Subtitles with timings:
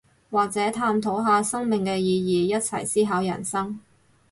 [0.31, 3.79] 或者探討下生命嘅意義，一齊思考人生